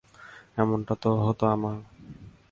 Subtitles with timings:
[0.57, 0.93] এমনটা
[1.25, 1.83] হতো আমাদের।